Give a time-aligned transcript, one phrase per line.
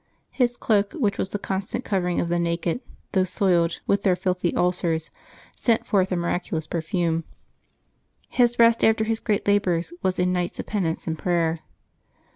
[0.31, 4.51] His cloak, which was the constant covering of the naked, though soiled with their filthy
[4.55, 5.11] ulcers,
[5.55, 7.23] sent forth a miracu lous perfume.
[8.27, 11.59] His rest after his great labors was in nights of penance and prayer.